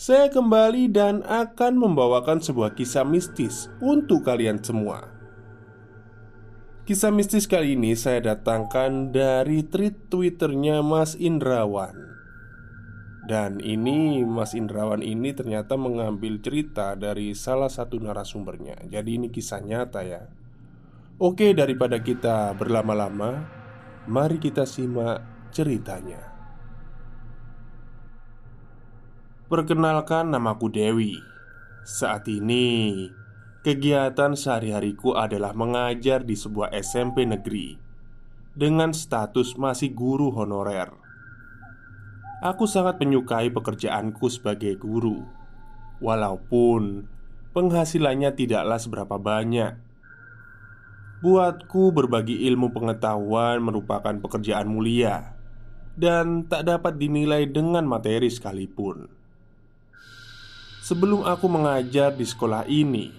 saya 0.00 0.32
kembali 0.32 0.88
dan 0.88 1.20
akan 1.28 1.76
membawakan 1.76 2.40
sebuah 2.40 2.72
kisah 2.72 3.04
mistis 3.04 3.68
untuk 3.84 4.24
kalian 4.24 4.56
semua. 4.64 5.12
Kisah 6.88 7.12
mistis 7.12 7.44
kali 7.44 7.76
ini 7.76 7.92
saya 7.92 8.32
datangkan 8.32 9.12
dari 9.12 9.60
tweet 9.60 10.08
Twitternya 10.08 10.80
Mas 10.80 11.20
Indrawan. 11.20 11.92
Dan 13.28 13.60
ini 13.60 14.24
Mas 14.24 14.56
Indrawan 14.56 15.04
ini 15.04 15.36
ternyata 15.36 15.76
mengambil 15.76 16.40
cerita 16.40 16.96
dari 16.96 17.36
salah 17.36 17.68
satu 17.68 18.00
narasumbernya. 18.00 18.88
Jadi 18.88 19.20
ini 19.20 19.28
kisah 19.28 19.60
nyata 19.60 20.00
ya. 20.00 20.32
Oke, 21.20 21.52
daripada 21.52 22.00
kita 22.00 22.56
berlama-lama, 22.56 23.44
mari 24.08 24.40
kita 24.40 24.64
simak 24.64 25.20
ceritanya. 25.52 26.29
Perkenalkan 29.50 30.30
namaku 30.30 30.70
Dewi. 30.70 31.18
Saat 31.82 32.30
ini 32.30 33.10
Kegiatan 33.66 34.38
sehari-hariku 34.38 35.18
adalah 35.18 35.50
mengajar 35.58 36.22
di 36.22 36.38
sebuah 36.38 36.70
SMP 36.70 37.26
negeri 37.26 37.74
Dengan 38.54 38.94
status 38.94 39.58
masih 39.58 39.90
guru 39.90 40.30
honorer. 40.30 40.94
Aku 42.46 42.70
sangat 42.70 43.02
menyukai 43.02 43.50
pekerjaanku 43.50 44.30
sebagai 44.30 44.78
guru 44.78 45.26
Walaupun 45.98 47.10
penghasilannya 47.50 48.30
tidaklah 48.38 48.78
seberapa 48.78 49.18
banyak. 49.18 49.74
Buatku 51.26 51.90
berbagi 51.90 52.46
ilmu 52.46 52.70
pengetahuan 52.70 53.58
merupakan 53.66 54.14
pekerjaan 54.14 54.70
mulia 54.70 55.34
Dan 55.98 56.46
tak 56.46 56.70
dapat 56.70 57.02
dinilai 57.02 57.50
dengan 57.50 57.82
materi 57.90 58.30
sekalipun 58.30 59.18
Sebelum 60.90 61.22
aku 61.22 61.46
mengajar 61.46 62.10
di 62.10 62.26
sekolah 62.26 62.66
ini, 62.66 63.14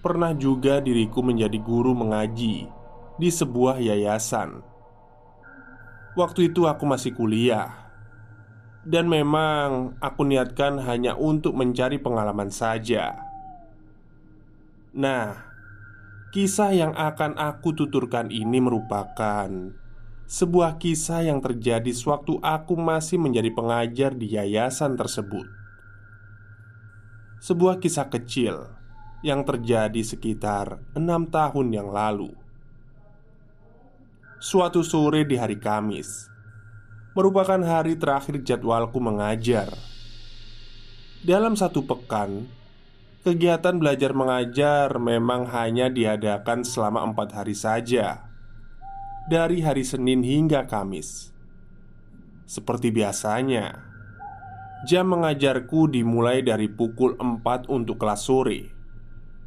pernah 0.00 0.32
juga 0.32 0.80
diriku 0.80 1.20
menjadi 1.20 1.60
guru 1.60 1.92
mengaji 1.92 2.72
di 3.20 3.28
sebuah 3.28 3.84
yayasan. 3.84 4.64
Waktu 6.16 6.48
itu 6.48 6.64
aku 6.64 6.88
masih 6.88 7.12
kuliah, 7.12 7.68
dan 8.88 9.12
memang 9.12 9.92
aku 10.00 10.24
niatkan 10.24 10.80
hanya 10.80 11.20
untuk 11.20 11.52
mencari 11.52 12.00
pengalaman 12.00 12.48
saja. 12.48 13.28
Nah, 14.96 15.36
kisah 16.32 16.72
yang 16.72 16.96
akan 16.96 17.36
aku 17.36 17.76
tuturkan 17.76 18.32
ini 18.32 18.56
merupakan 18.56 19.52
sebuah 20.24 20.80
kisah 20.80 21.28
yang 21.28 21.44
terjadi 21.44 21.92
sewaktu 21.92 22.40
aku 22.40 22.72
masih 22.72 23.20
menjadi 23.20 23.52
pengajar 23.52 24.16
di 24.16 24.32
yayasan 24.32 24.96
tersebut 24.96 25.59
sebuah 27.40 27.80
kisah 27.80 28.12
kecil 28.12 28.68
yang 29.24 29.48
terjadi 29.48 30.04
sekitar 30.04 30.76
enam 30.92 31.24
tahun 31.24 31.72
yang 31.72 31.88
lalu. 31.88 32.36
Suatu 34.36 34.84
sore 34.84 35.24
di 35.24 35.40
hari 35.40 35.56
Kamis, 35.56 36.28
merupakan 37.16 37.60
hari 37.64 37.96
terakhir 37.96 38.44
jadwalku 38.44 39.00
mengajar. 39.00 39.72
Dalam 41.24 41.56
satu 41.56 41.84
pekan, 41.84 42.44
kegiatan 43.24 43.76
belajar 43.76 44.12
mengajar 44.12 44.96
memang 45.00 45.48
hanya 45.48 45.88
diadakan 45.88 46.64
selama 46.64 47.04
empat 47.08 47.40
hari 47.40 47.56
saja, 47.56 48.28
dari 49.28 49.64
hari 49.64 49.84
Senin 49.84 50.24
hingga 50.24 50.68
Kamis. 50.68 51.32
Seperti 52.48 52.88
biasanya, 52.92 53.89
Jam 54.80 55.12
mengajarku 55.12 55.92
dimulai 55.92 56.40
dari 56.40 56.64
pukul 56.64 57.12
4 57.20 57.68
untuk 57.68 58.00
kelas 58.00 58.24
sore. 58.24 58.72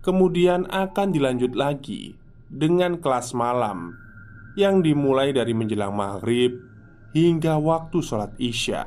Kemudian 0.05 0.69
akan 0.69 1.09
dilanjut 1.09 1.57
lagi 1.57 2.13
dengan 2.53 2.99
kelas 3.01 3.33
malam 3.33 3.97
Yang 4.53 4.93
dimulai 4.93 5.33
dari 5.33 5.57
menjelang 5.57 5.95
maghrib 5.95 6.53
hingga 7.17 7.57
waktu 7.57 7.97
sholat 8.05 8.29
isya. 8.37 8.85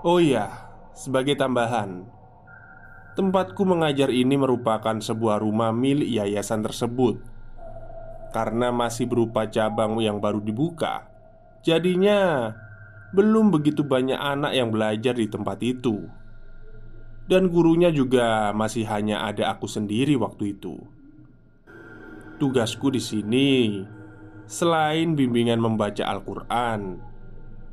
Oh 0.00 0.16
iya, 0.16 0.48
sebagai 0.96 1.36
tambahan 1.36 2.08
Tempatku 3.20 3.68
mengajar 3.68 4.08
ini 4.08 4.40
merupakan 4.40 4.96
sebuah 4.96 5.44
rumah 5.44 5.76
milik 5.76 6.08
yayasan 6.08 6.64
tersebut. 6.64 7.20
Karena 8.32 8.72
masih 8.72 9.04
berupa 9.12 9.44
cabang 9.44 10.00
yang 10.00 10.24
baru 10.24 10.40
dibuka 10.40 11.12
Jadinya 11.64 12.52
belum 13.14 13.54
begitu 13.54 13.86
banyak 13.86 14.18
anak 14.18 14.52
yang 14.58 14.74
belajar 14.74 15.14
di 15.14 15.30
tempat 15.30 15.62
itu, 15.62 16.02
dan 17.30 17.46
gurunya 17.46 17.94
juga 17.94 18.50
masih 18.50 18.82
hanya 18.90 19.22
ada 19.22 19.54
aku 19.54 19.70
sendiri 19.70 20.18
waktu 20.18 20.58
itu. 20.58 20.74
Tugasku 22.42 22.90
di 22.90 22.98
sini, 22.98 23.86
selain 24.50 25.14
bimbingan 25.14 25.62
membaca 25.62 26.02
Al-Quran, 26.02 26.98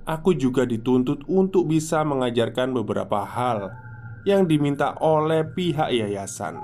aku 0.06 0.38
juga 0.38 0.70
dituntut 0.70 1.26
untuk 1.26 1.66
bisa 1.66 2.06
mengajarkan 2.06 2.78
beberapa 2.78 3.26
hal 3.26 3.74
yang 4.22 4.46
diminta 4.46 4.94
oleh 5.02 5.42
pihak 5.42 5.90
yayasan, 5.90 6.62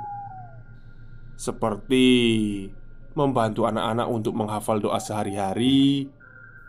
seperti 1.33 2.05
membantu 3.17 3.65
anak-anak 3.65 4.07
untuk 4.13 4.37
menghafal 4.37 4.77
doa 4.77 5.01
sehari-hari 5.01 6.05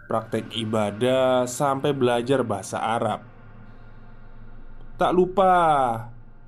praktek 0.09 0.57
ibadah, 0.57 1.45
sampai 1.45 1.93
belajar 1.93 2.41
bahasa 2.41 2.81
Arab. 2.81 3.21
Tak 4.97 5.13
lupa, 5.15 5.53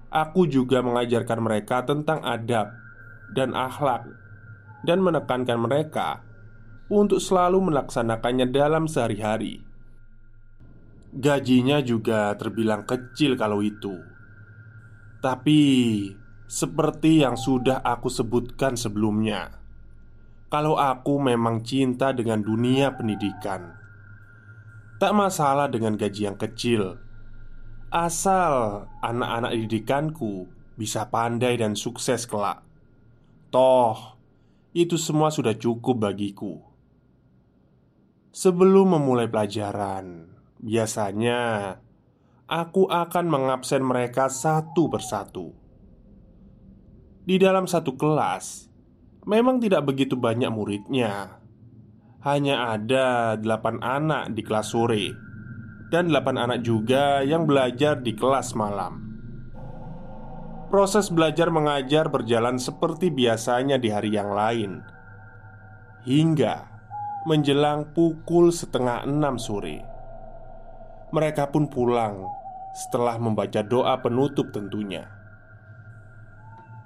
aku 0.09 0.49
juga 0.49 0.81
mengajarkan 0.81 1.39
mereka 1.45 1.85
tentang 1.85 2.25
adab 2.25 2.73
dan 3.37 3.55
akhlak, 3.55 4.09
dan 4.83 5.05
menekankan 5.05 5.61
mereka 5.61 6.25
untuk 6.91 7.23
selalu 7.23 7.71
melaksanakannya 7.71 8.51
dalam 8.51 8.91
sehari-hari. 8.91 9.63
Gajinya 11.15 11.79
juga 11.85 12.35
terbilang 12.35 12.83
kecil 12.89 13.39
kalau 13.39 13.63
itu, 13.63 13.95
tapi 15.23 15.61
seperti 16.51 17.23
yang 17.23 17.39
sudah 17.39 17.79
aku 17.85 18.11
sebutkan 18.11 18.75
sebelumnya 18.75 19.55
kalau 20.51 20.75
aku 20.75 21.23
memang 21.23 21.63
cinta 21.63 22.11
dengan 22.11 22.43
dunia 22.43 22.99
pendidikan. 22.99 23.79
Tak 24.99 25.15
masalah 25.17 25.71
dengan 25.71 25.97
gaji 25.97 26.29
yang 26.29 26.37
kecil, 26.37 27.01
asal 27.89 28.85
anak-anak 29.01 29.57
didikanku 29.57 30.51
bisa 30.77 31.09
pandai 31.09 31.57
dan 31.57 31.79
sukses 31.79 32.29
kelak. 32.29 32.61
Toh, 33.49 34.19
itu 34.77 34.95
semua 34.95 35.35
sudah 35.35 35.57
cukup 35.57 36.11
bagiku. 36.11 36.63
Sebelum 38.31 38.95
memulai 38.95 39.27
pelajaran, 39.27 40.31
biasanya 40.63 41.75
aku 42.47 42.87
akan 42.87 43.27
mengabsen 43.27 43.83
mereka 43.83 44.31
satu 44.31 44.87
persatu. 44.87 45.51
Di 47.27 47.43
dalam 47.43 47.67
satu 47.67 47.99
kelas, 47.99 48.70
memang 49.25 49.61
tidak 49.61 49.89
begitu 49.89 50.17
banyak 50.17 50.49
muridnya. 50.53 51.41
Hanya 52.21 52.77
ada 52.77 53.37
delapan 53.41 53.81
anak 53.81 54.37
di 54.37 54.45
kelas 54.45 54.77
sore 54.77 55.31
dan 55.91 56.07
delapan 56.09 56.37
anak 56.49 56.61
juga 56.63 57.21
yang 57.27 57.45
belajar 57.45 57.99
di 57.99 58.15
kelas 58.15 58.55
malam. 58.55 59.11
Proses 60.71 61.11
belajar 61.11 61.51
mengajar 61.51 62.07
berjalan 62.07 62.55
seperti 62.55 63.11
biasanya 63.11 63.75
di 63.75 63.91
hari 63.91 64.15
yang 64.15 64.31
lain, 64.31 64.87
hingga 66.07 66.63
menjelang 67.27 67.91
pukul 67.91 68.55
setengah 68.55 69.03
enam 69.03 69.35
sore. 69.35 69.83
Mereka 71.11 71.51
pun 71.51 71.67
pulang 71.67 72.23
setelah 72.71 73.19
membaca 73.19 73.67
doa 73.67 73.99
penutup, 73.99 74.55
tentunya. 74.55 75.11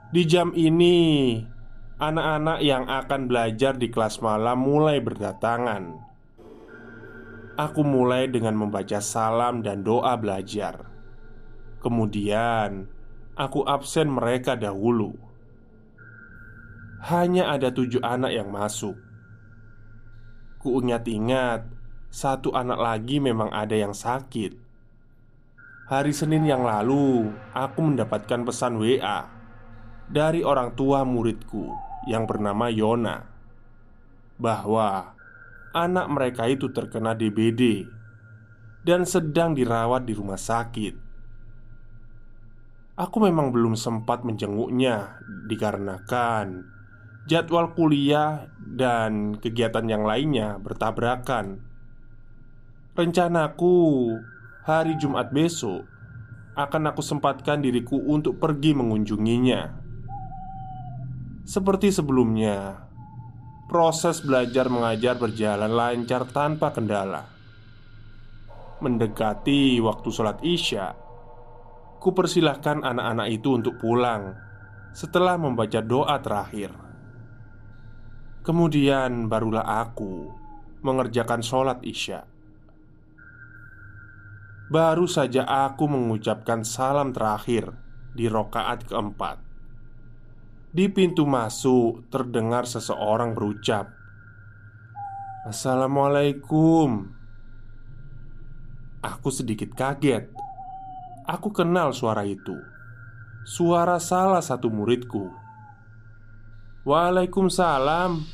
Di 0.08 0.25
jam 0.25 0.56
ini, 0.56 1.37
anak-anak 1.99 2.58
yang 2.58 2.91
akan 2.91 3.31
belajar 3.31 3.79
di 3.79 3.87
kelas 3.87 4.19
malam 4.19 4.58
mulai 4.58 4.99
berdatangan. 4.99 6.02
Aku 7.55 7.87
mulai 7.87 8.26
dengan 8.26 8.58
membaca 8.58 8.99
salam 8.99 9.62
dan 9.62 9.87
doa 9.87 10.19
belajar. 10.19 10.91
Kemudian, 11.79 12.91
aku 13.38 13.62
absen 13.62 14.11
mereka 14.11 14.58
dahulu. 14.58 15.14
Hanya 17.06 17.55
ada 17.55 17.70
tujuh 17.70 18.02
anak 18.02 18.32
yang 18.35 18.50
masuk. 18.50 18.99
Kuingat-ingat, 20.58 21.69
satu 22.11 22.50
anak 22.58 22.81
lagi 22.81 23.23
memang 23.23 23.55
ada 23.55 23.76
yang 23.76 23.94
sakit. 23.94 24.56
Hari 25.85 26.11
Senin 26.17 26.49
yang 26.49 26.64
lalu, 26.64 27.31
aku 27.52 27.79
mendapatkan 27.85 28.43
pesan 28.43 28.81
WA 28.81 29.44
dari 30.08 30.44
orang 30.44 30.76
tua 30.76 31.02
muridku 31.02 31.72
yang 32.08 32.28
bernama 32.28 32.68
Yona 32.68 33.24
bahwa 34.36 35.16
anak 35.72 36.06
mereka 36.12 36.44
itu 36.50 36.68
terkena 36.70 37.16
DBD 37.16 37.88
dan 38.84 39.08
sedang 39.08 39.56
dirawat 39.56 40.04
di 40.04 40.12
rumah 40.12 40.38
sakit. 40.38 40.94
Aku 42.94 43.18
memang 43.18 43.50
belum 43.50 43.74
sempat 43.74 44.22
menjenguknya 44.22 45.18
dikarenakan 45.50 46.74
jadwal 47.24 47.72
kuliah 47.72 48.52
dan 48.60 49.40
kegiatan 49.40 49.88
yang 49.88 50.04
lainnya 50.04 50.60
bertabrakan. 50.60 51.64
Rencanaku 52.94 53.74
hari 54.62 54.94
Jumat 55.00 55.34
besok 55.34 55.88
akan 56.54 56.94
aku 56.94 57.02
sempatkan 57.02 57.58
diriku 57.58 57.98
untuk 57.98 58.38
pergi 58.38 58.78
mengunjunginya. 58.78 59.83
Seperti 61.44 61.93
sebelumnya, 61.93 62.88
proses 63.69 64.25
belajar 64.25 64.73
mengajar 64.73 65.20
berjalan 65.20 65.76
lancar 65.76 66.25
tanpa 66.32 66.73
kendala. 66.73 67.29
Mendekati 68.81 69.76
waktu 69.76 70.08
sholat 70.08 70.41
Isya, 70.41 70.96
ku 72.00 72.17
persilahkan 72.17 72.81
anak-anak 72.81 73.29
itu 73.29 73.61
untuk 73.61 73.76
pulang 73.76 74.32
setelah 74.96 75.37
membaca 75.37 75.85
doa 75.85 76.17
terakhir. 76.25 76.73
Kemudian 78.40 79.29
barulah 79.29 79.85
aku 79.85 80.32
mengerjakan 80.81 81.44
sholat 81.44 81.85
Isya. 81.85 82.25
Baru 84.73 85.05
saja 85.05 85.44
aku 85.44 85.93
mengucapkan 85.93 86.64
salam 86.64 87.12
terakhir 87.12 87.69
di 88.17 88.32
rokaat 88.32 88.88
keempat. 88.88 89.53
Di 90.75 90.91
pintu 90.91 91.23
masuk 91.23 92.11
terdengar 92.11 92.67
seseorang 92.67 93.31
berucap, 93.38 93.94
"Assalamualaikum." 95.47 97.15
Aku 98.99 99.31
sedikit 99.31 99.71
kaget. 99.79 100.35
Aku 101.31 101.55
kenal 101.55 101.94
suara 101.94 102.26
itu. 102.26 102.75
Suara 103.44 104.00
salah 104.00 104.41
satu 104.41 104.73
muridku 104.73 105.29
Waalaikumsalam 106.88 108.25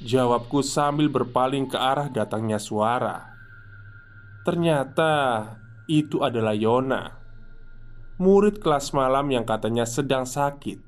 Jawabku 0.00 0.64
sambil 0.64 1.12
berpaling 1.12 1.68
ke 1.68 1.76
arah 1.76 2.08
datangnya 2.08 2.56
suara 2.56 3.36
Ternyata 4.48 5.44
itu 5.92 6.24
adalah 6.24 6.56
Yona 6.56 7.20
Murid 8.16 8.64
kelas 8.64 8.96
malam 8.96 9.28
yang 9.28 9.44
katanya 9.44 9.84
sedang 9.84 10.24
sakit 10.24 10.87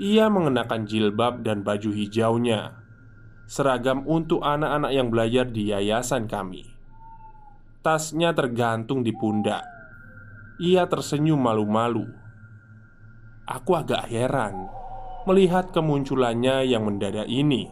Ia 0.00 0.32
mengenakan 0.32 0.88
jilbab 0.88 1.44
dan 1.44 1.60
baju 1.60 1.90
hijaunya 1.92 2.80
Seragam 3.44 4.08
untuk 4.08 4.40
anak-anak 4.40 4.92
yang 4.94 5.08
belajar 5.12 5.44
di 5.50 5.68
yayasan 5.68 6.30
kami 6.30 6.64
Tasnya 7.84 8.32
tergantung 8.32 9.04
di 9.04 9.12
pundak 9.12 9.66
Ia 10.62 10.88
tersenyum 10.88 11.42
malu-malu 11.42 12.08
Aku 13.44 13.76
agak 13.76 14.08
heran 14.08 14.70
melihat 15.26 15.70
kemunculannya 15.70 16.66
yang 16.66 16.86
mendadak 16.86 17.26
ini. 17.30 17.70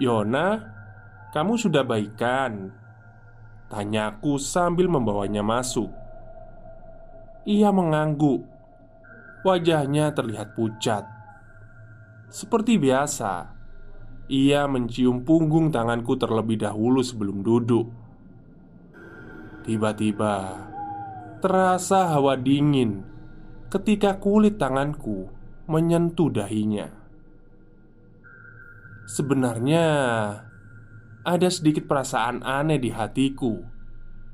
"Yona, 0.00 0.60
kamu 1.32 1.56
sudah 1.56 1.84
baikan?" 1.84 2.74
tanyaku 3.70 4.36
sambil 4.36 4.90
membawanya 4.90 5.46
masuk. 5.46 5.88
Ia 7.46 7.70
mengangguk. 7.70 8.49
Wajahnya 9.40 10.12
terlihat 10.12 10.52
pucat. 10.52 11.08
Seperti 12.28 12.76
biasa, 12.76 13.56
ia 14.28 14.68
mencium 14.70 15.26
punggung 15.26 15.72
tanganku 15.72 16.14
terlebih 16.14 16.60
dahulu 16.60 17.00
sebelum 17.00 17.42
duduk. 17.42 17.88
Tiba-tiba, 19.66 20.68
terasa 21.40 22.12
hawa 22.12 22.36
dingin 22.36 23.02
ketika 23.72 24.20
kulit 24.20 24.60
tanganku 24.60 25.32
menyentuh 25.66 26.28
dahinya. 26.30 26.92
Sebenarnya 29.10 29.86
ada 31.26 31.48
sedikit 31.50 31.90
perasaan 31.90 32.46
aneh 32.46 32.78
di 32.78 32.94
hatiku 32.94 33.58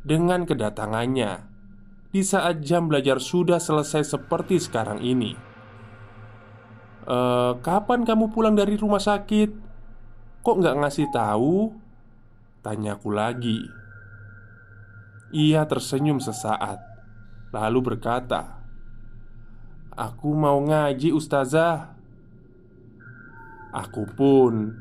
dengan 0.04 0.44
kedatangannya 0.44 1.55
di 2.16 2.24
saat 2.24 2.64
jam 2.64 2.88
belajar 2.88 3.20
sudah 3.20 3.60
selesai 3.60 4.16
seperti 4.16 4.56
sekarang 4.56 5.04
ini. 5.04 5.36
E, 7.04 7.18
kapan 7.60 8.08
kamu 8.08 8.32
pulang 8.32 8.56
dari 8.56 8.80
rumah 8.80 9.04
sakit? 9.04 9.52
Kok 10.40 10.56
nggak 10.56 10.78
ngasih 10.80 11.12
tahu? 11.12 11.76
Tanyaku 12.64 13.12
lagi. 13.12 13.60
Ia 15.36 15.68
tersenyum 15.68 16.24
sesaat, 16.24 16.80
lalu 17.52 17.92
berkata, 17.92 18.64
Aku 19.92 20.32
mau 20.32 20.60
ngaji 20.60 21.12
ustazah 21.12 21.96
Aku 23.76 24.08
pun 24.08 24.72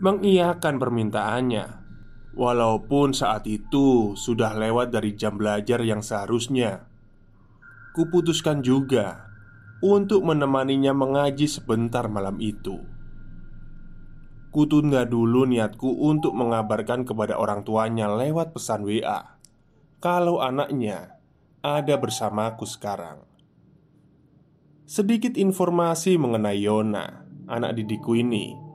mengiyakan 0.00 0.80
permintaannya 0.80 1.87
Walaupun 2.38 3.18
saat 3.18 3.50
itu 3.50 4.14
sudah 4.14 4.54
lewat 4.54 4.94
dari 4.94 5.18
jam 5.18 5.34
belajar 5.34 5.82
yang 5.82 6.06
seharusnya. 6.06 6.86
Kuputuskan 7.98 8.62
juga 8.62 9.26
untuk 9.82 10.22
menemaninya 10.22 10.94
mengaji 10.94 11.50
sebentar 11.50 12.06
malam 12.06 12.38
itu. 12.38 12.78
Kutunda 14.54 15.02
dulu 15.02 15.50
niatku 15.50 15.98
untuk 15.98 16.30
mengabarkan 16.38 17.02
kepada 17.02 17.34
orang 17.34 17.66
tuanya 17.66 18.06
lewat 18.06 18.54
pesan 18.54 18.86
WA 18.86 19.34
Kalau 19.98 20.38
anaknya 20.38 21.18
ada 21.58 21.98
bersamaku 21.98 22.70
sekarang. 22.70 23.26
Sedikit 24.86 25.34
informasi 25.34 26.14
mengenai 26.22 26.62
Yona, 26.62 27.26
anak 27.50 27.82
didikku 27.82 28.14
ini. 28.14 28.67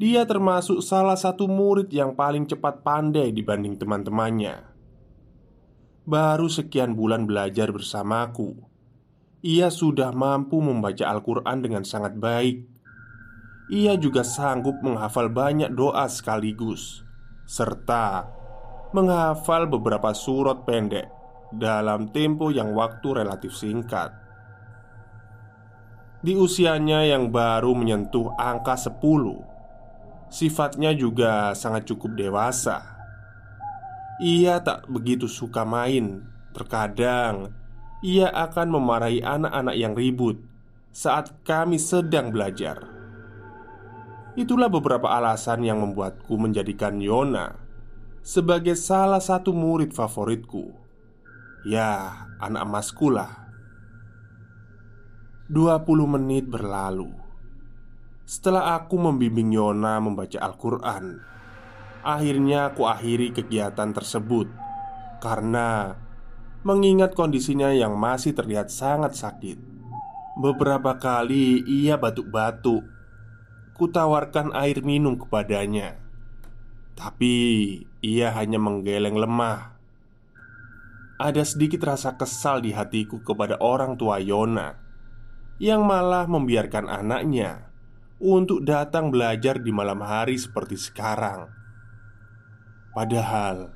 Dia 0.00 0.24
termasuk 0.24 0.80
salah 0.80 1.12
satu 1.12 1.44
murid 1.44 1.92
yang 1.92 2.16
paling 2.16 2.48
cepat 2.48 2.80
pandai 2.80 3.36
dibanding 3.36 3.76
teman-temannya. 3.76 4.64
Baru 6.08 6.48
sekian 6.48 6.96
bulan 6.96 7.28
belajar 7.28 7.68
bersamaku, 7.68 8.56
ia 9.44 9.68
sudah 9.68 10.08
mampu 10.16 10.56
membaca 10.64 11.04
Al-Quran 11.04 11.60
dengan 11.60 11.84
sangat 11.84 12.16
baik. 12.16 12.64
Ia 13.68 14.00
juga 14.00 14.24
sanggup 14.24 14.80
menghafal 14.80 15.28
banyak 15.28 15.68
doa 15.76 16.08
sekaligus, 16.08 17.04
serta 17.44 18.24
menghafal 18.96 19.68
beberapa 19.68 20.16
surat 20.16 20.64
pendek 20.64 21.12
dalam 21.52 22.08
tempo 22.08 22.48
yang 22.48 22.72
waktu 22.72 23.20
relatif 23.20 23.52
singkat. 23.52 24.16
Di 26.24 26.32
usianya 26.40 27.04
yang 27.04 27.28
baru 27.28 27.76
menyentuh 27.76 28.32
angka 28.40 28.80
10 28.80 29.59
Sifatnya 30.30 30.94
juga 30.94 31.58
sangat 31.58 31.90
cukup 31.90 32.14
dewasa. 32.14 32.86
Ia 34.22 34.62
tak 34.62 34.86
begitu 34.86 35.26
suka 35.26 35.66
main. 35.66 36.22
Terkadang 36.54 37.50
Ia 38.06 38.30
akan 38.30 38.78
memarahi 38.78 39.22
anak-anak 39.22 39.76
yang 39.78 39.94
ribut 39.94 40.38
Saat 40.90 41.34
kami 41.46 41.78
sedang 41.82 42.30
belajar. 42.30 42.78
Itulah 44.38 44.70
beberapa 44.70 45.10
alasan 45.10 45.66
yang 45.66 45.82
membuatku 45.82 46.34
menjadikan 46.38 47.02
Yona 47.02 47.58
Sebagai 48.22 48.78
salah 48.78 49.22
satu 49.22 49.50
murid 49.50 49.90
favoritku. 49.90 50.70
Ya, 51.66 52.24
anak 52.38 52.70
emasku 52.70 53.10
lah. 53.10 53.50
20 55.50 55.82
menit 56.06 56.46
berlalu 56.46 57.19
Setelah 58.30 58.78
aku 58.78 58.94
membimbing 58.94 59.50
Yona 59.50 59.98
membaca 59.98 60.38
Al-Quran 60.38 61.18
Akhirnya 62.06 62.70
aku 62.70 62.86
akhiri 62.86 63.34
kegiatan 63.34 63.90
tersebut 63.90 64.46
Karena 65.18 65.98
Mengingat 66.62 67.18
kondisinya 67.18 67.74
yang 67.74 67.98
masih 67.98 68.30
terlihat 68.30 68.70
sangat 68.70 69.18
sakit. 69.18 69.58
Beberapa 70.38 70.94
kali 71.02 71.58
ia 71.66 71.98
batuk-batuk 71.98 72.86
Kutawarkan 73.74 74.54
air 74.54 74.78
minum 74.86 75.18
kepadanya 75.18 75.98
Tapi 76.94 77.34
ia 77.98 78.30
hanya 78.30 78.62
menggeleng 78.62 79.18
lemah. 79.18 79.74
Ada 81.18 81.42
sedikit 81.42 81.82
rasa 81.82 82.14
kesal 82.14 82.62
di 82.62 82.70
hatiku 82.70 83.26
kepada 83.26 83.58
orang 83.58 83.98
tua 83.98 84.22
Yona 84.22 84.78
yang 85.60 85.84
malah 85.84 86.24
membiarkan 86.24 86.88
anaknya 86.88 87.69
untuk 88.20 88.60
datang 88.60 89.08
belajar 89.08 89.56
di 89.56 89.72
malam 89.72 90.04
hari 90.04 90.36
seperti 90.36 90.76
sekarang. 90.76 91.48
Padahal 92.92 93.72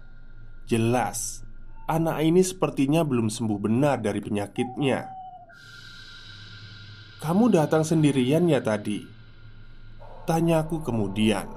jelas 0.68 1.40
anak 1.88 2.20
ini 2.20 2.44
sepertinya 2.44 3.00
belum 3.02 3.32
sembuh 3.32 3.58
benar 3.58 4.04
dari 4.04 4.20
penyakitnya. 4.20 5.00
"Kamu 7.24 7.48
datang 7.48 7.88
sendirian 7.88 8.44
ya 8.44 8.60
tadi?" 8.60 9.00
tanyaku 10.28 10.80
kemudian. 10.80 11.48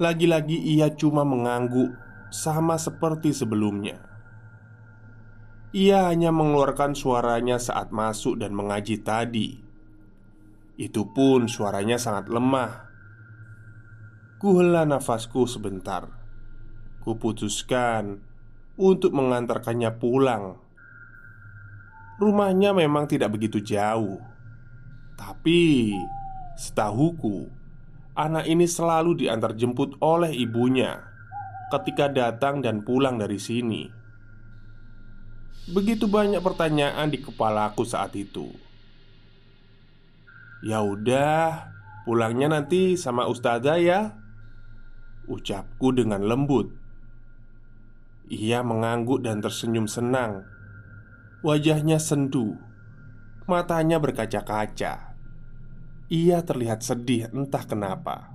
Lagi-lagi 0.00 0.56
ia 0.56 0.88
cuma 0.92 1.22
mengangguk 1.22 1.92
sama 2.32 2.80
seperti 2.80 3.36
sebelumnya. 3.36 4.00
Ia 5.72 6.12
hanya 6.12 6.32
mengeluarkan 6.32 6.92
suaranya 6.92 7.56
saat 7.56 7.92
masuk 7.92 8.40
dan 8.40 8.52
mengaji 8.52 9.00
tadi. 9.00 9.71
Itu 10.80 11.12
pun 11.12 11.46
suaranya 11.46 12.00
sangat 12.00 12.32
lemah. 12.32 12.88
Kuhela 14.40 14.88
nafasku 14.88 15.44
sebentar. 15.46 16.08
Kuputuskan 17.04 18.22
untuk 18.80 19.12
mengantarkannya 19.12 19.90
pulang. 20.00 20.58
Rumahnya 22.22 22.70
memang 22.72 23.10
tidak 23.10 23.34
begitu 23.34 23.58
jauh, 23.58 24.22
tapi 25.18 25.90
setahuku, 26.54 27.50
anak 28.14 28.46
ini 28.46 28.66
selalu 28.70 29.26
diantar 29.26 29.58
jemput 29.58 29.98
oleh 29.98 30.30
ibunya 30.30 31.02
ketika 31.74 32.06
datang 32.06 32.62
dan 32.62 32.84
pulang 32.84 33.18
dari 33.18 33.40
sini. 33.40 33.88
Begitu 35.72 36.06
banyak 36.10 36.42
pertanyaan 36.42 37.08
di 37.10 37.18
kepalaku 37.22 37.82
saat 37.86 38.12
itu. 38.18 38.50
Ya 40.62 40.78
udah, 40.78 41.74
pulangnya 42.06 42.46
nanti 42.46 42.94
sama 42.94 43.26
ustazah 43.26 43.82
ya. 43.82 44.14
Ucapku 45.26 45.90
dengan 45.90 46.22
lembut. 46.22 46.70
Ia 48.30 48.62
mengangguk 48.62 49.26
dan 49.26 49.42
tersenyum 49.42 49.90
senang. 49.90 50.46
Wajahnya 51.42 51.98
sendu, 51.98 52.54
matanya 53.50 53.98
berkaca-kaca. 53.98 55.18
Ia 56.06 56.38
terlihat 56.46 56.86
sedih, 56.86 57.26
entah 57.34 57.66
kenapa. 57.66 58.30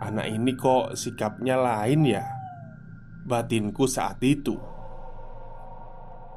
Anak 0.00 0.24
ini 0.32 0.56
kok 0.56 0.96
sikapnya 0.96 1.60
lain 1.60 2.08
ya? 2.08 2.24
Batinku 3.28 3.84
saat 3.84 4.24
itu. 4.24 4.56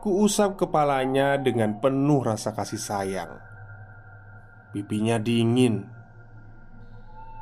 Kuusap 0.03 0.59
kepalanya 0.59 1.39
dengan 1.39 1.79
penuh 1.79 2.19
rasa 2.19 2.51
kasih 2.51 2.81
sayang 2.81 3.50
Pipinya 4.71 5.19
dingin. 5.19 5.87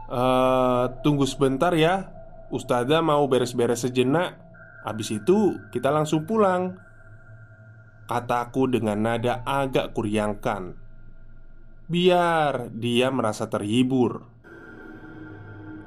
Uh, 0.10 0.90
Tunggu 1.06 1.30
sebentar 1.30 1.72
ya. 1.78 2.10
Ustazah 2.50 3.06
mau 3.06 3.26
beres-beres 3.30 3.86
sejenak. 3.86 4.38
Habis 4.82 5.22
itu 5.22 5.58
kita 5.70 5.94
langsung 5.94 6.26
pulang. 6.26 6.78
Kataku 8.10 8.66
dengan 8.66 9.06
nada 9.06 9.46
agak 9.46 9.94
kuriangkan. 9.94 10.74
Biar 11.86 12.74
dia 12.74 13.14
merasa 13.14 13.46
terhibur. 13.46 14.26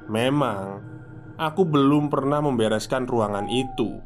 Memang 0.07 0.93
Aku 1.33 1.65
belum 1.65 2.13
pernah 2.13 2.45
membereskan 2.45 3.09
ruangan 3.09 3.49
itu. 3.49 3.97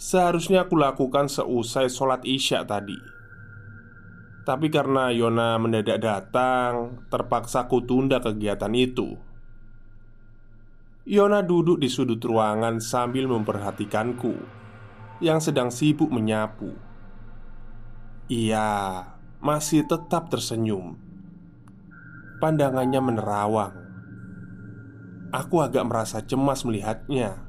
Seharusnya 0.00 0.64
aku 0.64 0.80
lakukan 0.80 1.28
seusai 1.28 1.92
sholat 1.92 2.24
isya 2.24 2.64
tadi 2.64 3.15
Tapi 4.46 4.70
karena 4.70 5.10
Yona 5.10 5.58
mendadak 5.58 5.98
datang 5.98 7.02
Terpaksa 7.10 7.66
aku 7.66 7.82
tunda 7.82 8.22
kegiatan 8.22 8.70
itu. 8.78 9.18
Yona 11.02 11.42
duduk 11.42 11.82
di 11.82 11.90
sudut 11.90 12.22
ruangan 12.22 12.78
sambil 12.78 13.26
memperhatikanku 13.26 14.38
Yang 15.18 15.50
sedang 15.50 15.74
sibuk 15.74 16.14
menyapu. 16.14 16.78
Ia 18.30 19.02
masih 19.42 19.82
tetap 19.90 20.30
tersenyum. 20.30 20.94
Pandangannya 22.38 23.02
menerawang. 23.02 23.74
Aku 25.34 25.58
agak 25.58 25.86
merasa 25.90 26.22
cemas 26.22 26.62
melihatnya. 26.62 27.42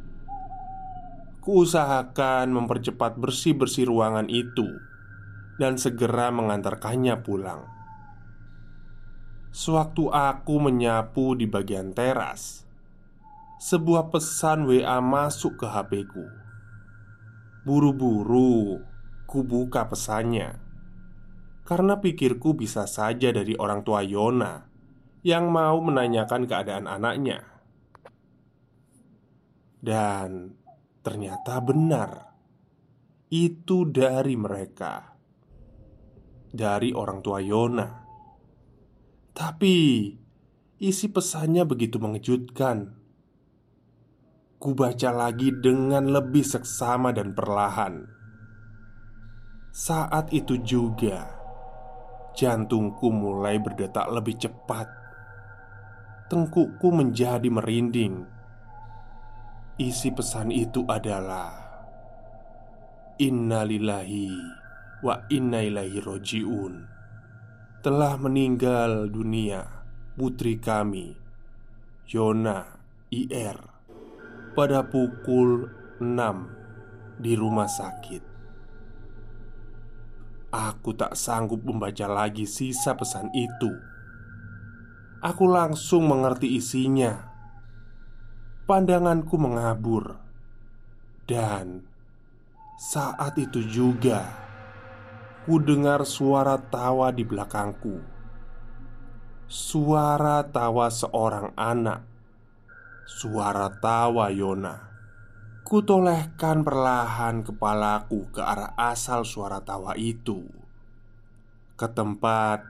Kuusahakan 1.46 2.54
mempercepat 2.54 3.22
bersih-bersih 3.22 3.86
ruangan 3.90 4.30
itu 4.30 4.66
Dan 5.58 5.82
segera 5.82 6.30
mengantarkannya 6.30 7.18
pulang. 7.26 7.78
Sewaktu 9.58 10.14
aku 10.14 10.62
menyapu 10.62 11.34
di 11.34 11.50
bagian 11.50 11.90
teras 11.90 12.62
Sebuah 13.58 14.14
pesan 14.14 14.70
WA 14.70 15.02
masuk 15.02 15.58
ke 15.58 15.66
HPku 15.66 16.26
Buru-buru 17.66 18.78
ku 19.26 19.42
buka 19.42 19.90
pesannya 19.90 20.62
Karena 21.66 21.98
pikirku 21.98 22.54
bisa 22.54 22.86
saja 22.86 23.34
dari 23.34 23.58
orang 23.58 23.82
tua 23.82 24.06
Yona 24.06 24.62
Yang 25.26 25.46
mau 25.50 25.82
menanyakan 25.82 26.46
keadaan 26.46 26.86
anaknya. 26.86 27.42
Dan 29.82 30.54
Ternyata 31.02 31.66
benar 31.66 32.12
Itu 33.34 33.90
dari 33.90 34.38
mereka 34.38 35.17
Dari 36.52 36.96
orang 36.96 37.20
tua 37.20 37.40
Yona. 37.44 37.88
Tapi 39.36 39.76
Isi 40.78 41.10
pesannya 41.10 41.66
begitu 41.66 41.98
mengejutkan. 41.98 42.94
Kubaca 44.62 45.10
lagi 45.10 45.50
dengan 45.50 46.14
lebih 46.14 46.46
seksama 46.46 47.10
dan 47.10 47.34
perlahan. 47.34 48.06
Saat 49.74 50.30
itu 50.38 50.62
juga 50.62 51.34
Jantungku 52.38 53.10
mulai 53.10 53.58
berdetak 53.58 54.06
lebih 54.14 54.38
cepat. 54.38 54.86
Tengkukku 56.30 56.94
menjadi 56.94 57.50
merinding. 57.50 58.22
Isi 59.82 60.14
pesan 60.14 60.54
itu 60.54 60.86
adalah 60.86 61.58
Innalillahi 63.18 64.57
wa 65.04 65.26
inna 65.30 65.62
ilaihi 65.62 66.02
roji'un. 66.02 66.74
Telah 67.86 68.18
meninggal 68.18 69.08
dunia 69.14 69.64
putri 70.18 70.58
kami 70.58 71.14
Yona 72.10 72.66
IR 73.14 73.60
Pada 74.58 74.82
pukul 74.90 75.70
6 76.02 77.22
di 77.22 77.34
rumah 77.38 77.70
sakit. 77.70 78.24
Aku 80.50 80.96
tak 80.98 81.14
sanggup 81.14 81.62
membaca 81.62 82.10
lagi 82.10 82.50
sisa 82.50 82.98
pesan 82.98 83.30
itu. 83.38 83.70
Aku 85.22 85.46
langsung 85.46 86.10
mengerti 86.10 86.58
isinya. 86.58 87.30
Pandanganku 88.66 89.36
mengabur, 89.40 90.20
dan 91.28 91.88
saat 92.80 93.36
itu 93.36 93.64
juga 93.64 94.47
ku 95.48 95.64
dengar 95.64 96.04
suara 96.04 96.60
tawa 96.60 97.08
di 97.16 97.24
belakangku. 97.24 98.04
Suara 99.48 100.44
tawa 100.44 100.92
seorang 100.92 101.56
anak, 101.56 102.04
suara 103.08 103.72
tawa 103.80 104.28
Yona. 104.28 104.76
Kutolehkan 105.64 106.68
perlahan 106.68 107.48
kepalaku 107.48 108.28
ke 108.36 108.44
arah 108.44 108.76
asal 108.76 109.24
suara 109.24 109.64
tawa 109.64 109.96
itu. 109.96 110.44
Ke 111.80 111.88
tempat 111.96 112.68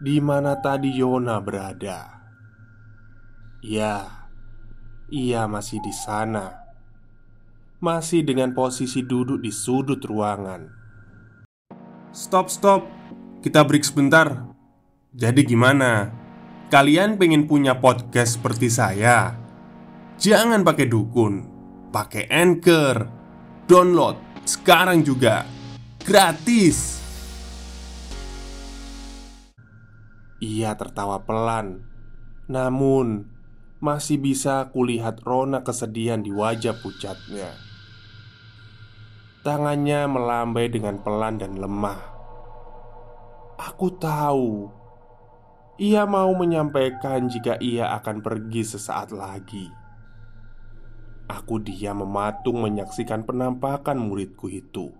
di 0.00 0.16
mana 0.16 0.56
tadi 0.64 0.96
Yona 0.96 1.36
berada. 1.44 2.16
Ya, 3.60 4.24
ia 5.12 5.44
masih 5.44 5.84
di 5.84 5.92
sana. 5.92 6.64
Masih 7.76 8.24
dengan 8.24 8.56
posisi 8.56 9.04
duduk 9.04 9.44
di 9.44 9.52
sudut 9.52 10.00
ruangan 10.00 10.85
Stop, 12.16 12.48
stop. 12.48 12.88
Kita 13.44 13.60
break 13.60 13.84
sebentar. 13.84 14.48
Jadi 15.12 15.44
gimana? 15.44 16.08
Kalian 16.72 17.20
pengen 17.20 17.44
punya 17.44 17.76
podcast 17.76 18.40
seperti 18.40 18.72
saya? 18.72 19.36
Jangan 20.16 20.64
pakai 20.64 20.88
dukun, 20.88 21.44
pakai 21.92 22.24
Anchor. 22.32 23.04
Download 23.68 24.16
sekarang 24.48 25.04
juga. 25.04 25.44
Gratis. 26.00 27.04
Ia 30.40 30.72
tertawa 30.72 31.20
pelan 31.20 31.84
Namun 32.48 33.28
Masih 33.76 34.16
bisa 34.16 34.72
kulihat 34.72 35.20
rona 35.20 35.60
kesedihan 35.60 36.24
di 36.24 36.32
wajah 36.32 36.80
pucatnya 36.80 37.65
Tangannya 39.46 40.10
melambai 40.10 40.66
dengan 40.66 40.98
pelan 40.98 41.38
dan 41.38 41.54
lemah. 41.54 42.02
Aku 43.62 43.94
tahu 43.94 44.66
Ia 45.78 46.02
mau 46.02 46.34
menyampaikan 46.34 47.30
jika 47.30 47.54
ia 47.62 47.94
akan 47.94 48.26
pergi 48.26 48.66
sesaat 48.66 49.14
lagi. 49.14 49.70
Aku 51.30 51.62
diam 51.62 52.02
mematung 52.02 52.58
menyaksikan 52.58 53.22
penampakan 53.22 54.02
muridku 54.02 54.50
itu. 54.50 54.90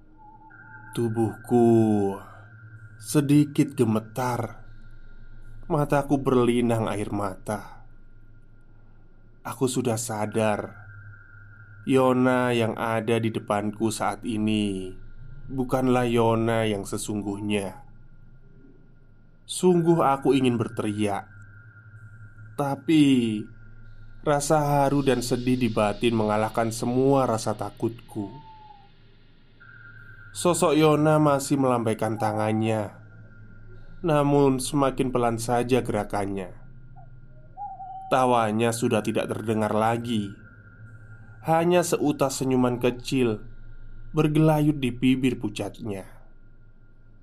Tubuhku 0.95 2.15
sedikit 3.03 3.75
gemetar. 3.75 4.63
Mataku 5.67 6.23
berlinang 6.23 6.87
air 6.87 7.11
mata. 7.11 7.83
Aku 9.43 9.67
sudah 9.67 9.99
sadar, 9.99 10.86
Yona 11.87 12.51
yang 12.51 12.75
ada 12.75 13.15
di 13.23 13.31
depanku 13.31 13.95
saat 13.95 14.27
ini. 14.27 14.91
Bukanlah 15.47 16.03
Yona 16.11 16.67
yang 16.67 16.83
sesungguhnya. 16.83 17.79
Sungguh, 19.47 20.03
aku 20.03 20.35
ingin 20.35 20.59
berteriak, 20.59 21.31
tapi 22.59 23.39
rasa 24.27 24.83
haru 24.83 25.07
dan 25.07 25.23
sedih 25.23 25.55
di 25.55 25.71
batin 25.71 26.19
mengalahkan 26.19 26.75
semua 26.75 27.23
rasa 27.23 27.55
takutku. 27.55 28.35
Sosok 30.35 30.75
Yona 30.75 31.23
masih 31.23 31.55
melambaikan 31.55 32.19
tangannya. 32.19 32.99
Namun 34.03 34.59
semakin 34.59 35.15
pelan 35.15 35.39
saja 35.39 35.87
gerakannya. 35.87 36.51
Tawanya 38.11 38.75
sudah 38.75 39.07
tidak 39.07 39.31
terdengar 39.31 39.71
lagi 39.71 40.46
Hanya 41.47 41.87
seutas 41.87 42.43
senyuman 42.43 42.83
kecil 42.83 43.39
Bergelayut 44.11 44.83
di 44.83 44.91
bibir 44.91 45.39
pucatnya. 45.39 46.03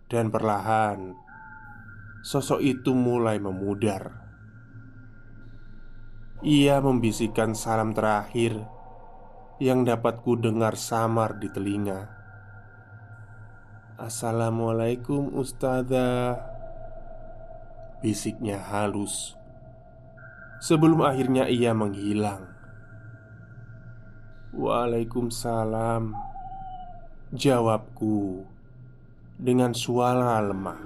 Dan 0.07 0.31
perlahan 0.31 1.11
Sosok 2.23 2.63
itu 2.63 2.95
mulai 2.95 3.35
memudar. 3.43 4.23
Ia 6.39 6.79
membisikkan 6.79 7.51
salam 7.51 7.91
terakhir 7.91 8.63
Yang 9.59 9.91
dapat 9.91 10.23
ku 10.23 10.39
dengar 10.39 10.79
samar 10.79 11.35
di 11.43 11.51
telinga. 11.51 12.07
Assalamualaikum 13.99 15.35
Ustazah. 15.35 16.39
Bisiknya 17.99 18.63
halus. 18.71 19.35
Sebelum 20.63 21.03
akhirnya 21.03 21.51
ia 21.51 21.75
menghilang 21.75 22.52
Waalaikumsalam. 24.53 26.13
Jawabku 27.33 28.45
Dengan 29.33 29.73
suara 29.73 30.37
lemah. 30.45 30.77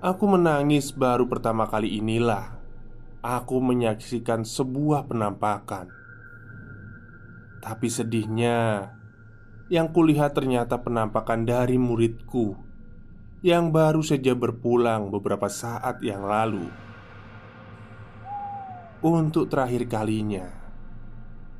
Aku 0.00 0.24
menangis 0.24 0.96
baru 0.96 1.28
pertama 1.28 1.68
kali 1.68 2.00
inilah 2.00 2.56
Aku 3.20 3.60
menyaksikan 3.60 4.48
sebuah 4.48 5.04
penampakan. 5.04 5.92
Tapi 7.60 7.88
sedihnya 7.92 8.88
Yang 9.68 9.92
kulihat 9.92 10.32
ternyata 10.32 10.80
penampakan 10.80 11.44
dari 11.44 11.76
muridku 11.76 12.56
yang 13.44 13.76
baru 13.76 14.00
saja 14.00 14.32
berpulang 14.32 15.12
beberapa 15.12 15.52
saat 15.52 16.00
yang 16.00 16.24
lalu. 16.24 16.64
Untuk 19.04 19.52
terakhir 19.52 19.84
kalinya, 19.84 20.63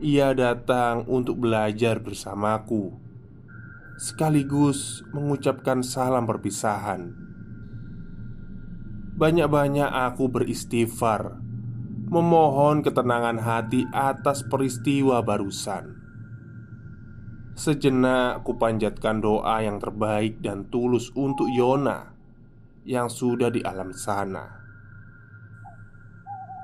ia 0.03 0.35
datang 0.35 1.07
untuk 1.07 1.47
belajar 1.47 2.03
bersamaku, 2.03 2.91
sekaligus 3.95 5.07
mengucapkan 5.15 5.87
salam 5.87 6.27
perpisahan. 6.27 7.15
Banyak-banyak 9.15 9.87
aku 9.87 10.27
beristighfar, 10.27 11.39
memohon 12.11 12.83
ketenangan 12.83 13.39
hati 13.39 13.87
atas 13.95 14.43
peristiwa 14.43 15.23
barusan. 15.23 15.95
Sejenak 17.55 18.43
kupanjatkan 18.43 19.23
doa 19.23 19.63
yang 19.63 19.79
terbaik 19.79 20.43
dan 20.43 20.67
tulus 20.75 21.15
untuk 21.15 21.47
Yona 21.47 22.19
Yang 22.83 23.09
sudah 23.15 23.47
di 23.47 23.63
alam 23.63 23.95
sana 23.95 24.59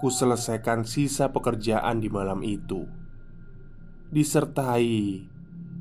Ku 0.03 0.11
selesaikan 0.11 0.83
sisa 0.83 1.31
pekerjaan 1.31 2.03
di 2.03 2.11
malam 2.11 2.43
itu 2.43 2.91
Disertai 4.11 5.23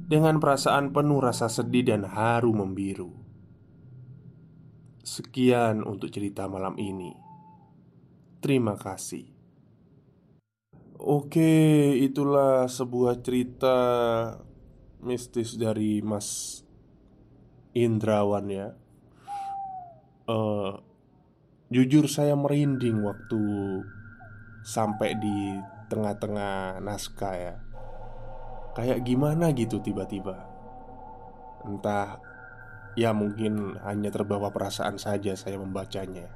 dengan 0.05 0.37
perasaan 0.37 0.93
penuh 0.93 1.17
rasa 1.17 1.49
sedih 1.49 1.89
dan 1.89 2.05
haru 2.05 2.53
membiru. 2.53 3.09
Sekian 5.01 5.81
untuk 5.81 6.13
cerita 6.13 6.45
malam 6.45 6.77
ini. 6.77 7.09
Terima 8.37 8.77
kasih. 8.77 9.25
Oke, 11.01 11.89
itulah 11.97 12.69
sebuah 12.69 13.25
cerita 13.25 13.77
mistis 15.01 15.57
dari 15.57 16.05
Mas 16.05 16.61
Indrawan 17.73 18.45
ya. 18.45 18.77
Uh, 20.29 20.77
Jujur 21.69 22.05
saya 22.09 22.37
merinding 22.37 23.05
waktu 23.05 23.41
sampai 24.65 25.17
di 25.17 25.57
tengah-tengah 25.89 26.81
naskah 26.81 27.33
ya 27.37 27.55
Kayak 28.77 29.05
gimana 29.05 29.51
gitu 29.53 29.81
tiba-tiba 29.81 30.45
Entah 31.65 32.21
Ya 32.97 33.13
mungkin 33.15 33.77
hanya 33.85 34.09
terbawa 34.09 34.49
perasaan 34.49 34.97
saja 34.97 35.37
saya 35.37 35.55
membacanya 35.61 36.27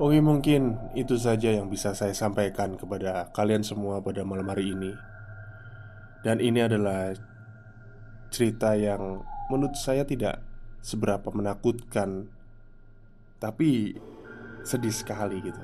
Oke 0.00 0.22
mungkin 0.22 0.78
itu 0.96 1.18
saja 1.20 1.52
yang 1.52 1.68
bisa 1.68 1.92
saya 1.92 2.14
sampaikan 2.14 2.78
kepada 2.78 3.28
kalian 3.34 3.66
semua 3.66 4.00
pada 4.00 4.22
malam 4.24 4.46
hari 4.48 4.72
ini 4.72 4.92
Dan 6.24 6.40
ini 6.40 6.60
adalah 6.64 7.12
cerita 8.30 8.78
yang 8.78 9.26
menurut 9.50 9.74
saya 9.74 10.06
tidak 10.06 10.38
seberapa 10.80 11.28
menakutkan, 11.34 12.30
tapi 13.42 13.98
sedih 14.62 14.94
sekali 14.94 15.42
gitu. 15.42 15.60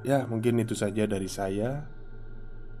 Ya, 0.00 0.24
mungkin 0.24 0.56
itu 0.64 0.72
saja 0.72 1.04
dari 1.04 1.28
saya. 1.28 1.84